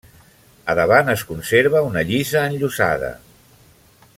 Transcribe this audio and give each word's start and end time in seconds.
A 0.73 0.75
davant 0.79 1.11
es 1.13 1.23
conserva 1.31 1.83
una 1.91 2.03
lliça 2.09 2.43
enllosada. 2.53 3.11